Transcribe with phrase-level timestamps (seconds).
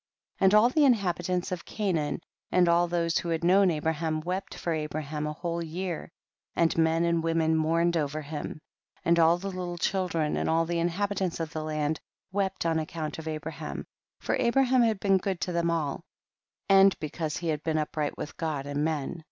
[0.39, 0.45] 32.
[0.45, 4.55] And all the inhabitants of Ca naan, and all those who had known Abraham, wept
[4.55, 6.09] for Abraham a whole year,
[6.55, 8.53] and men and women mourned over him.
[9.03, 9.03] 33.
[9.05, 11.99] And all the little children, and all the inhabitants of the land
[12.31, 13.85] wept on accoiuit of Abraham,
[14.19, 16.01] for Abraham had been good to them all,
[16.67, 19.19] and be cause he had been upright with God and men.